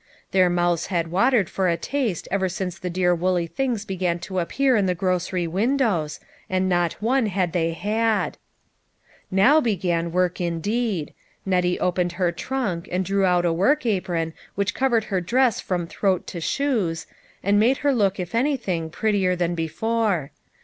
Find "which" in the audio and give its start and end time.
14.55-14.73